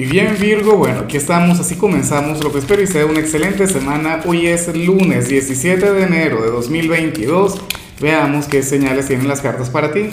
[0.00, 3.66] Y bien Virgo, bueno, aquí estamos, así comenzamos lo que espero y sea una excelente
[3.66, 4.22] semana.
[4.24, 7.60] Hoy es lunes 17 de enero de 2022.
[8.00, 10.08] Veamos qué señales tienen las cartas para ti.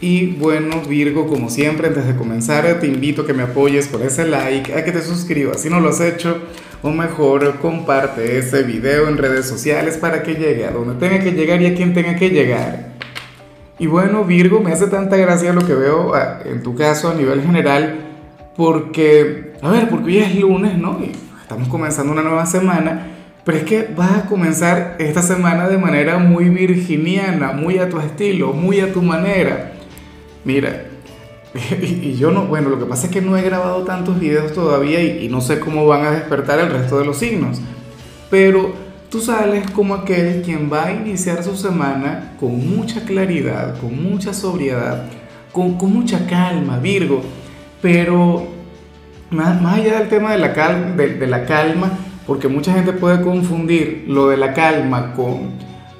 [0.00, 4.00] Y bueno Virgo, como siempre, antes de comenzar te invito a que me apoyes por
[4.00, 6.38] ese like, a que te suscribas si no lo has hecho,
[6.80, 11.32] o mejor comparte este video en redes sociales para que llegue a donde tenga que
[11.32, 12.93] llegar y a quien tenga que llegar.
[13.78, 17.14] Y bueno, Virgo, me hace tanta gracia lo que veo ah, en tu caso a
[17.14, 17.96] nivel general,
[18.56, 21.00] porque, a ver, porque hoy es lunes, ¿no?
[21.00, 21.10] Y
[21.42, 23.08] estamos comenzando una nueva semana,
[23.44, 27.98] pero es que vas a comenzar esta semana de manera muy virginiana, muy a tu
[27.98, 29.72] estilo, muy a tu manera.
[30.44, 30.84] Mira,
[31.82, 35.02] y, yo no, bueno, lo que pasa es que no he grabado tantos videos todavía
[35.02, 37.60] y, y no sé cómo van a despertar el resto de los signos,
[38.30, 38.83] pero
[39.14, 44.34] Tú sales como aquel quien va a iniciar su semana con mucha claridad, con mucha
[44.34, 45.04] sobriedad,
[45.52, 47.22] con, mucha calma, Virgo.
[47.80, 48.44] Pero
[49.30, 54.04] más, allá del tema de la, calma, de, la calma, porque mucha gente puede confundir
[54.08, 55.50] lo de la calma con,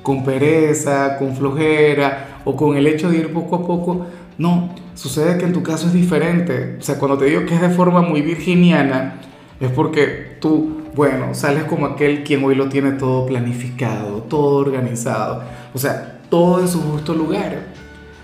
[0.03, 4.07] con pereza, con flojera o con el hecho de ir poco a poco.
[4.39, 6.79] No, sucede que en tu caso es diferente.
[6.81, 9.21] O sea, cuando te digo que es de forma muy virginiana,
[9.61, 15.43] es porque tú bueno, sales como aquel quien hoy lo tiene todo planificado, todo organizado,
[15.73, 17.75] o sea, todo en su justo lugar.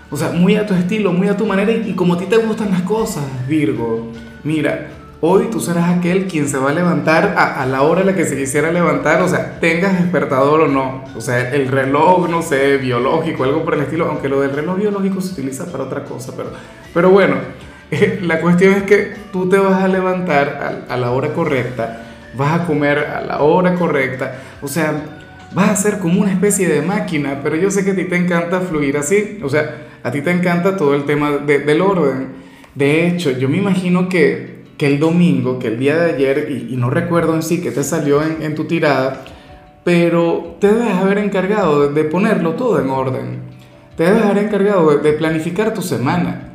[0.09, 2.37] O sea, muy a tu estilo, muy a tu manera y, como a ti te
[2.37, 4.11] gustan las cosas, Virgo.
[4.43, 4.89] Mira,
[5.21, 8.25] hoy tú serás aquel quien se va a levantar a, la hora en la que
[8.25, 11.05] se quisiera levantar, o sea, tengas despertador o no.
[11.15, 14.77] O sea, el reloj, no sé, biológico, algo por el estilo, aunque lo del reloj
[14.77, 16.51] biológico se utiliza para otra cosa, pero,
[16.93, 17.35] pero bueno,
[18.21, 22.61] la cuestión es que tú te vas a levantar a, a la hora correcta vas
[22.61, 24.93] a comer a la hora correcta, o sea,
[25.53, 28.15] vas a ser como una especie de máquina, pero yo sé que a ti te
[28.15, 32.29] encanta fluir así, o sea, a ti te encanta todo el tema del orden.
[32.73, 36.75] De hecho, yo me imagino que, que, el domingo, que el día de ayer, y,
[36.77, 39.25] no recuerdo en sí que te salió en, en, tu tirada,
[39.83, 43.41] pero te debes haber encargado de, ponerlo todo en orden.
[43.97, 46.49] Te debes haber encargado de planificar tu semana.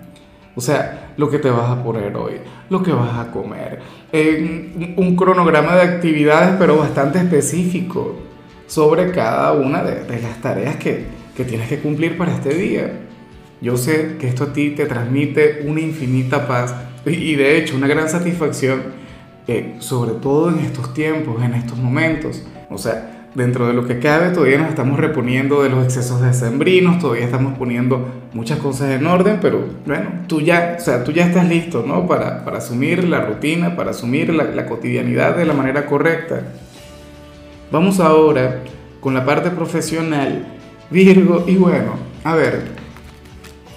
[0.54, 2.34] O sea, lo que te vas a poner hoy,
[2.70, 3.80] lo que vas a comer.
[4.96, 8.16] un cronograma de actividades, pero bastante específico
[8.66, 11.06] sobre cada una de, las tareas que,
[11.36, 13.00] que tienes que cumplir para este día.
[13.60, 16.74] Yo sé que esto a ti te transmite una infinita paz
[17.06, 18.82] y de hecho una gran satisfacción,
[19.46, 22.42] eh, sobre todo en estos tiempos, en estos momentos.
[22.68, 26.32] O sea, dentro de lo que cabe, todavía nos estamos reponiendo de los excesos de
[26.32, 31.12] sembrinos, todavía estamos poniendo muchas cosas en orden, pero bueno, tú ya, o sea, tú
[31.12, 32.06] ya estás listo, ¿no?
[32.06, 36.44] Para, para asumir la rutina, para asumir la, la cotidianidad de la manera correcta.
[37.70, 38.62] Vamos ahora
[39.00, 40.46] con la parte profesional,
[40.90, 41.92] Virgo, y bueno,
[42.24, 42.62] a ver,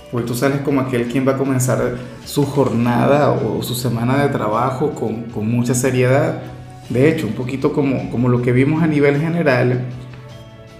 [0.09, 4.29] pues tú sales como aquel quien va a comenzar su jornada o su semana de
[4.29, 6.39] trabajo con, con mucha seriedad
[6.89, 9.85] de hecho, un poquito como, como lo que vimos a nivel general,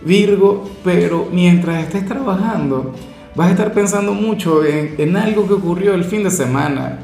[0.02, 2.94] Virgo, pero mientras estés trabajando,
[3.36, 7.00] vas a estar pensando mucho en, en, algo que ocurrió el fin de semana,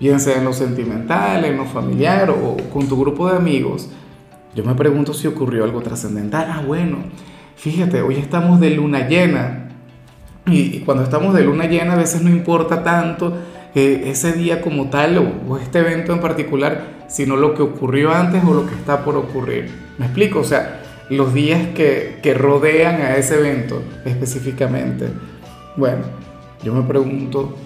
[0.00, 3.90] bien sea en lo sentimental, en lo familiar o con tu grupo de amigos.
[4.54, 6.48] Yo me pregunto si ocurrió algo trascendental.
[6.50, 6.98] Ah, bueno,
[7.56, 9.68] fíjate, hoy estamos de luna llena.
[10.46, 13.36] Y, cuando estamos de luna llena a veces no importa tanto
[13.74, 18.54] ese día como tal o este evento en particular, sino lo que ocurrió antes o
[18.54, 19.70] lo que está por ocurrir.
[19.98, 20.40] ¿Me explico?
[20.40, 20.80] O sea,
[21.10, 25.08] los días que, que rodean a ese evento específicamente.
[25.76, 26.02] Bueno,
[26.62, 27.56] yo me pregunto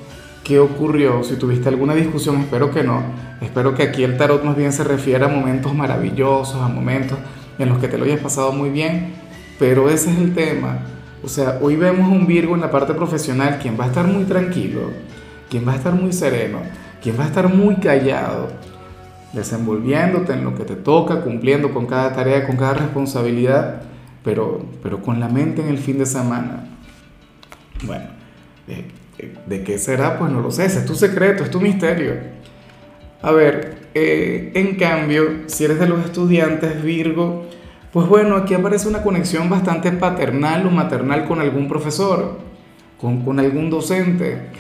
[0.44, 3.02] qué ocurrió, si tuviste alguna discusión, espero que no.
[3.40, 7.19] Espero que aquí el tarot más bien se refiera a momentos maravillosos, a momentos
[7.58, 9.14] en los que te lo hayas pasado muy bien,
[9.58, 10.78] pero ese es el tema.
[11.24, 14.24] O sea, hoy vemos un Virgo en la parte profesional quien va a estar muy
[14.24, 14.90] tranquilo,
[15.52, 16.60] quien va a estar muy sereno,
[17.02, 18.48] quien va a estar muy callado,
[19.34, 23.82] desenvolviéndote en lo que te toca, cumpliendo con cada tarea, con cada responsabilidad,
[24.24, 26.64] pero, pero con la mente en el fin de semana.
[27.82, 28.06] Bueno,
[29.46, 30.18] ¿de, qué será?
[30.18, 32.14] Pues no lo sé, ese es tu secreto, es tu misterio.
[33.20, 37.44] A ver, eh, en cambio, si eres de los estudiantes Virgo,
[37.93, 42.38] pues bueno, aquí aparece una conexión bastante paternal o maternal con algún profesor,
[42.98, 44.50] con, con algún docente.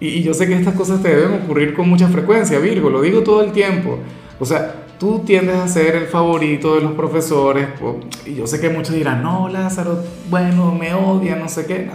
[0.00, 3.22] Y, yo sé que estas cosas te deben ocurrir con mucha frecuencia, Virgo, lo digo
[3.22, 3.98] todo el tiempo.
[4.38, 7.68] O sea, tú tiendes a ser el favorito de los profesores,
[8.24, 11.88] y yo sé que muchos dirán, no, Lázaro, bueno, me odia, no sé qué.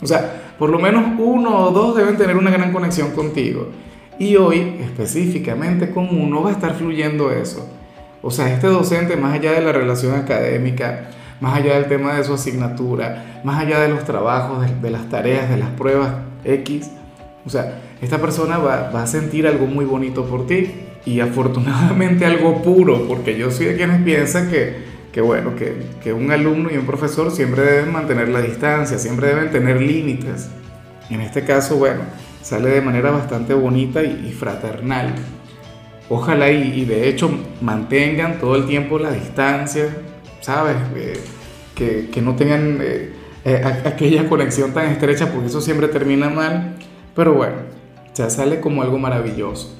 [0.00, 3.68] O sea, por lo menos uno o dos deben tener una gran conexión contigo.
[4.18, 7.68] Y hoy, específicamente con uno, va a estar fluyendo eso.
[8.20, 11.10] O sea, este docente, más allá de la relación académica,
[11.40, 15.48] más allá del tema de su asignatura, más allá de los trabajos, de las tareas,
[15.48, 16.90] de las pruebas X,
[17.44, 20.70] o sea, esta persona va, a sentir algo muy bonito por ti
[21.04, 24.76] y afortunadamente algo puro, porque yo soy de quienes piensan que,
[25.12, 29.50] que bueno, que, un alumno y un profesor siempre deben mantener la distancia, siempre deben
[29.50, 30.48] tener límites.
[31.10, 32.02] En este caso, bueno,
[32.42, 35.14] sale de manera bastante bonita y, fraternal.
[36.10, 37.30] Ojalá y, de hecho
[37.60, 39.88] mantengan todo el tiempo la distancia,
[40.40, 40.76] ¿sabes?
[40.96, 41.20] Eh,
[41.74, 43.12] que, que, no tengan eh,
[43.44, 46.77] eh, aquella conexión tan estrecha porque eso siempre termina mal.
[47.18, 47.56] Pero bueno,
[48.14, 49.74] ya sale como algo maravilloso.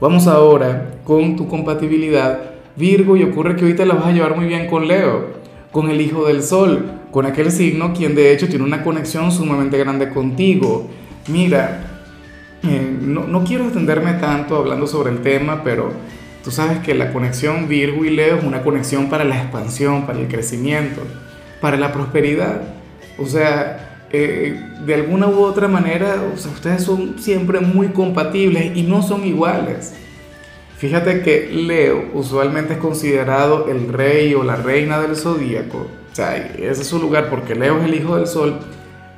[0.00, 2.40] Vamos ahora con tu compatibilidad
[2.74, 5.26] Virgo y ocurre que te la vas a llevar muy bien con Leo,
[5.72, 9.76] con el Hijo del Sol, con aquel signo quien de hecho tiene una conexión sumamente
[9.76, 10.88] grande contigo.
[11.26, 12.00] Mira,
[12.62, 15.90] eh, no, no quiero extenderme tanto hablando sobre el tema, pero
[16.42, 20.18] tú sabes que la conexión Virgo y Leo es una conexión para la expansión, para
[20.18, 21.02] el crecimiento,
[21.60, 22.62] para la prosperidad.
[23.18, 29.02] O sea, eh, de alguna u otra manera, ustedes son siempre muy compatibles y no
[29.02, 29.94] son iguales.
[30.78, 35.78] Fíjate que Leo usualmente es considerado el rey o la reina del zodíaco.
[35.78, 38.60] O sea, ese es su lugar porque Leo es el hijo del sol.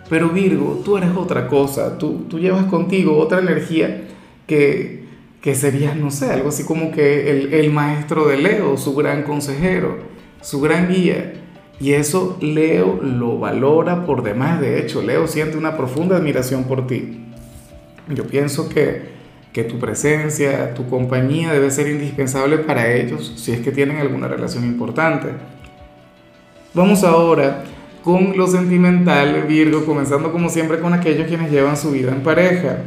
[0.08, 1.98] Pero Virgo, tú eres otra cosa.
[1.98, 4.08] Tú, tú llevas contigo otra energía
[4.46, 5.04] que,
[5.40, 9.22] que sería, no sé, algo así como que el, el maestro de Leo, su gran
[9.22, 9.98] consejero,
[10.40, 11.39] su gran guía.
[11.80, 14.60] Y eso Leo lo valora por demás.
[14.60, 17.24] De hecho, Leo siente una profunda admiración por ti.
[18.08, 19.08] Yo pienso que,
[19.52, 24.28] que tu presencia, tu compañía debe ser indispensable para ellos si es que tienen alguna
[24.28, 25.28] relación importante.
[26.74, 27.64] Vamos ahora
[28.04, 32.78] con lo sentimental, Virgo, comenzando como siempre con aquellos quienes llevan su vida en pareja.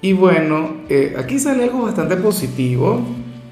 [0.00, 3.00] Y bueno, eh, aquí sale algo bastante positivo,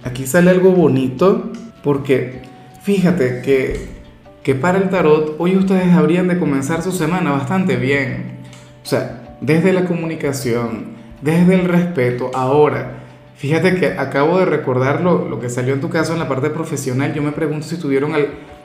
[0.02, 1.52] aquí sale algo bonito,
[1.85, 2.43] porque
[2.82, 4.00] fíjate que
[4.43, 8.39] que para el tarot hoy ustedes habrían de comenzar su semana bastante bien.
[8.83, 12.31] O sea, desde la comunicación, desde el respeto.
[12.35, 13.01] Ahora,
[13.37, 17.13] fíjate que acabo de recordar lo, que salió en tu caso en la parte profesional.
[17.15, 18.13] Yo me pregunto si tuvieron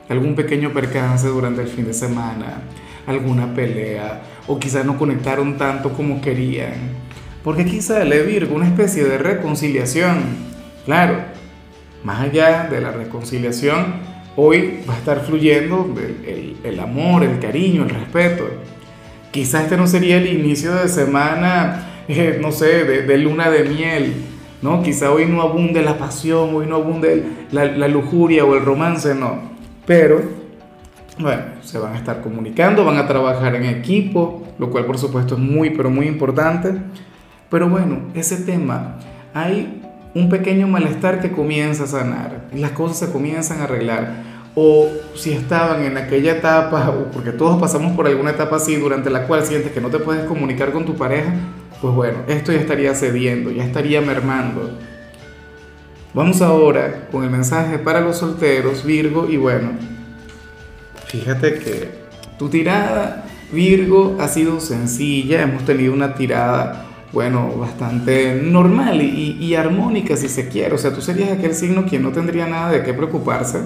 [0.09, 2.61] algún pequeño percance durante el fin de semana,
[3.07, 6.73] alguna pelea, o quizás no conectaron tanto como querían.
[7.43, 10.23] Porque aquí sale Virgo una especie de reconciliación.
[10.85, 11.17] Claro,
[12.03, 15.93] más allá de la reconciliación, hoy va a estar fluyendo
[16.63, 18.47] el, amor, el cariño, el respeto.
[19.31, 24.13] Quizás este no sería el inicio de semana, eh, no sé, de, luna de miel,
[24.61, 24.81] ¿no?
[24.81, 29.13] Quizá hoy no abunde la pasión, hoy no abunde la, la lujuria o el romance,
[29.13, 29.55] no.
[29.85, 30.21] Pero,
[31.19, 35.35] bueno, se van a estar comunicando, van a trabajar en equipo, lo cual por supuesto
[35.35, 36.73] es muy, pero muy importante.
[37.49, 38.97] Pero bueno, ese tema,
[39.33, 39.84] hay
[40.15, 44.35] un pequeño malestar que comienza a sanar, las cosas se comienzan a arreglar.
[44.55, 49.09] O si estaban en aquella etapa, o porque todos pasamos por alguna etapa así, durante
[49.09, 51.33] la cual sientes que no te puedes comunicar con tu pareja,
[51.81, 54.79] pues bueno, esto ya estaría cediendo, ya estaría mermando.
[56.13, 59.71] Vamos ahora con el mensaje para los solteros, Virgo, y bueno,
[61.07, 61.89] fíjate que
[62.39, 66.85] tu tirada, Virgo, ha sido sencilla, hemos tenido una tirada
[67.15, 70.75] bueno, bastante normal y, armónica si se quiere.
[70.75, 73.61] O sea, tú serías aquel signo quien no tendría nada de qué preocuparse.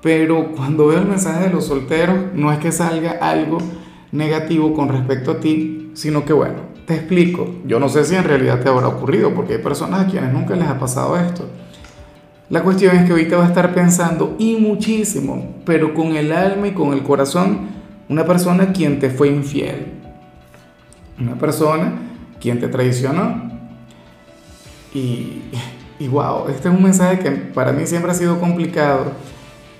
[0.00, 3.58] Pero cuando veo el mensaje de los solteros, no es que salga algo
[4.12, 7.52] negativo con respecto a ti, sino que bueno, te explico.
[7.66, 10.54] Yo no sé si en realidad te habrá ocurrido, porque hay personas a quienes nunca
[10.54, 11.44] les ha pasado esto.
[12.48, 16.68] La cuestión es que ahorita va a estar pensando y muchísimo, pero con el alma
[16.68, 17.70] y con el corazón,
[18.08, 19.86] una persona quien te fue infiel.
[21.18, 22.11] Una persona
[22.42, 23.50] quién te traicionó.
[24.92, 25.42] Y,
[25.98, 29.12] y wow, este es un mensaje que para mí siempre ha sido complicado,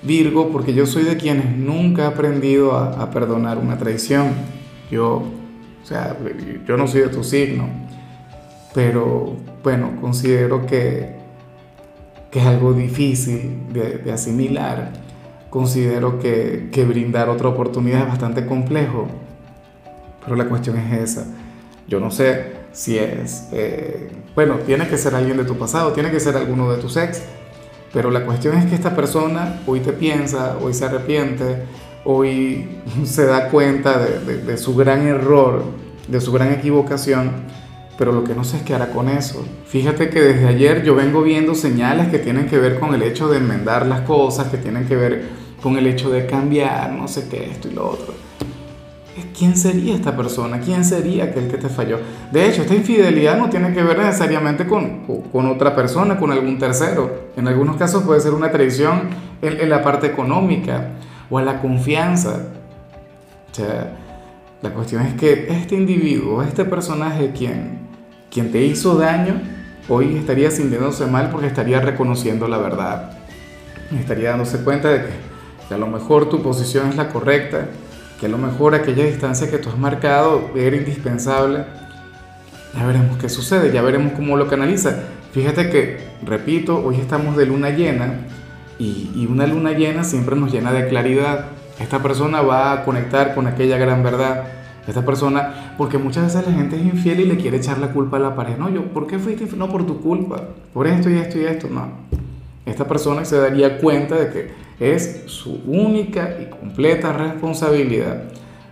[0.03, 4.33] Virgo, porque yo soy de quienes nunca he aprendido a, perdonar una traición.
[4.91, 6.17] Yo, o sea,
[6.67, 7.69] yo no soy de tu signo,
[8.75, 11.17] pero bueno, considero que,
[12.31, 14.93] que es algo difícil de, de asimilar.
[15.51, 19.07] Considero que, que brindar otra oportunidad es bastante complejo,
[20.25, 21.27] pero la cuestión es esa
[21.87, 26.11] yo no sé si es, eh, bueno, tiene que ser alguien de tu pasado, tiene
[26.11, 27.23] que ser alguno de tus ex,
[27.93, 31.65] pero la cuestión es que esta persona hoy te piensa, hoy se arrepiente,
[32.05, 32.67] hoy
[33.05, 35.65] se da cuenta de, su gran error,
[36.09, 37.31] de su gran equivocación,
[37.99, 39.45] pero lo que no sé es qué hará con eso.
[39.67, 43.29] Fíjate que desde ayer yo vengo viendo señales que tienen que ver con el hecho
[43.29, 47.29] de enmendar las cosas, que tienen que ver con el hecho de cambiar, no sé
[47.29, 48.15] qué, esto y lo otro.
[49.37, 50.61] ¿Quién sería esta persona?
[50.61, 51.99] ¿Quién sería aquel que te falló?
[52.31, 55.01] De hecho, esta infidelidad no tiene que ver necesariamente con,
[55.33, 57.31] con otra persona, con algún tercero.
[57.37, 59.11] En algunos casos puede ser una traición
[59.43, 60.91] en, la parte económica
[61.31, 62.47] o a la confianza.
[63.51, 63.99] O sea,
[64.63, 67.81] La cuestión es que este individuo, este personaje quien,
[68.31, 69.41] quien te hizo daño,
[69.89, 73.19] hoy estaría sintiéndose mal porque estaría reconociendo la verdad.
[73.99, 75.01] Estaría dándose cuenta de
[75.69, 77.67] que, a lo mejor tu posición es la correcta,
[78.23, 81.65] que a lo mejor aquella distancia que tú has marcado era indispensable.
[82.73, 84.95] Ya veremos qué sucede, ya veremos cómo lo canaliza.
[85.33, 88.21] Fíjate que, repito, hoy estamos de luna llena
[88.79, 91.47] y, y una luna llena siempre nos llena de claridad.
[91.81, 94.45] Esta persona va a conectar con aquella gran verdad.
[94.87, 98.19] Esta persona, porque muchas veces la gente es infiel y le quiere echar la culpa
[98.19, 98.57] a la pareja.
[98.57, 99.59] No, yo, ¿por qué fuiste infiel?
[99.59, 100.45] No, por tu culpa.
[100.73, 101.67] Por esto y esto y esto.
[101.69, 101.89] No.
[102.67, 108.25] Esta persona se daría cuenta de que es su única y completa responsabilidad.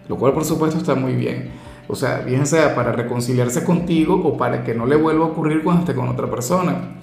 [0.09, 1.51] Lo cual, por supuesto, está muy bien.
[1.89, 5.63] O sea, bien sea para reconciliarse contigo o para que no le vuelva a ocurrir
[5.63, 6.97] cuando esté con otra persona.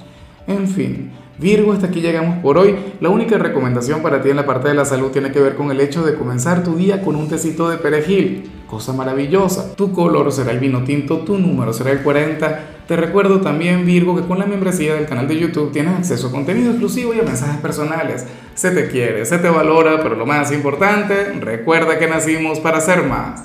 [0.48, 2.76] En fin, Virgo, hasta aquí llegamos por hoy.
[3.00, 5.72] La única recomendación para ti en la parte de la salud tiene que ver con
[5.72, 8.50] el hecho de comenzar tu día con un tecito de perejil.
[8.68, 9.76] Cosa maravillosa.
[9.76, 12.60] Tu color será el vino tinto, tu número será el 40.
[12.88, 16.32] Te recuerdo también, Virgo, que con la membresía del canal de YouTube tienes acceso a
[16.32, 18.26] contenido exclusivo y a mensajes personales.
[18.56, 23.04] Se te quiere, se te valora, pero lo más importante, recuerda que nacimos para ser
[23.04, 23.36] más.